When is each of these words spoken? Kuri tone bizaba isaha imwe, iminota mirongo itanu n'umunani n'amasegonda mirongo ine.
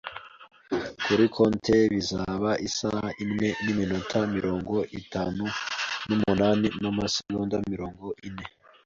Kuri 1.05 1.23
tone 1.35 1.75
bizaba 1.93 2.49
isaha 2.67 3.07
imwe, 3.23 3.47
iminota 3.69 4.19
mirongo 4.35 4.75
itanu 4.99 5.43
n'umunani 6.07 6.67
n'amasegonda 6.81 7.55
mirongo 7.71 8.05
ine. 8.27 8.45